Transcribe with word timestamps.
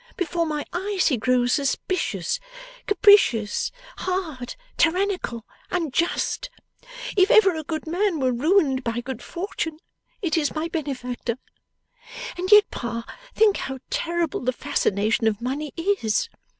Before 0.17 0.47
my 0.47 0.65
eyes 0.73 1.09
he 1.09 1.17
grows 1.17 1.53
suspicious, 1.53 2.39
capricious, 2.87 3.71
hard, 3.97 4.55
tyrannical, 4.75 5.45
unjust. 5.69 6.49
If 7.15 7.29
ever 7.29 7.53
a 7.53 7.63
good 7.63 7.85
man 7.85 8.19
were 8.19 8.33
ruined 8.33 8.83
by 8.83 9.01
good 9.01 9.21
fortune, 9.21 9.77
it 10.19 10.37
is 10.37 10.55
my 10.55 10.67
benefactor. 10.69 11.37
And 12.35 12.51
yet, 12.51 12.65
Pa, 12.71 13.05
think 13.35 13.57
how 13.57 13.77
terrible 13.91 14.39
the 14.39 14.53
fascination 14.53 15.27
of 15.27 15.39
money 15.39 15.71
is! 15.77 16.29